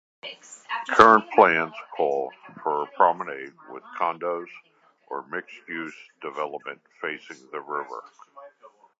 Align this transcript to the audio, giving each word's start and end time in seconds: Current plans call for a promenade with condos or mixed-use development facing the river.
Current 0.95 1.29
plans 1.35 1.75
call 1.95 2.31
for 2.63 2.81
a 2.81 2.85
promenade 2.87 3.53
with 3.69 3.83
condos 3.99 4.47
or 5.09 5.27
mixed-use 5.27 5.93
development 6.23 6.81
facing 6.99 7.37
the 7.51 7.59
river. 7.61 8.01